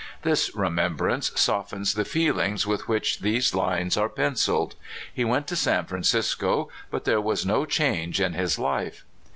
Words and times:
This 0.23 0.49
remembrance 0.55 1.31
soft 1.35 1.73
ens 1.73 1.93
the 1.93 2.05
feelings 2.05 2.65
with 2.65 2.87
which 2.87 3.19
these 3.19 3.53
lines 3.53 3.95
are 3.97 4.09
penciled. 4.09 4.73
He 5.13 5.23
went 5.23 5.45
to 5.49 5.55
San 5.55 5.85
Francisco, 5.85 6.69
but 6.89 7.03
there 7.05 7.21
was 7.21 7.45
no 7.45 7.67
change 7.67 8.19
in 8.19 8.33
his 8.33 8.57
life. 8.57 9.05